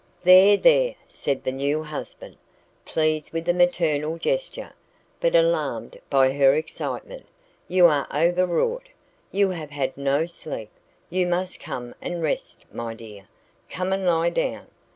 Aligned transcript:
"There, 0.23 0.57
there," 0.57 0.95
said 1.07 1.43
the 1.43 1.51
new 1.51 1.83
husband, 1.83 2.35
pleased 2.85 3.31
with 3.33 3.45
the 3.45 3.53
maternal 3.53 4.17
gesture, 4.17 4.73
but 5.19 5.35
alarmed 5.35 5.99
by 6.09 6.31
her 6.33 6.55
excitement, 6.55 7.27
"you 7.67 7.85
are 7.85 8.07
overwrought. 8.11 8.89
You 9.31 9.51
have 9.51 9.69
had 9.69 9.95
no 9.95 10.25
sleep. 10.25 10.71
You 11.11 11.27
must 11.27 11.59
come 11.59 11.93
and 12.01 12.23
rest, 12.23 12.65
my 12.73 12.95
dear. 12.95 13.27
Come 13.69 13.93
and 13.93 14.03
lie 14.03 14.31
down. 14.31 14.65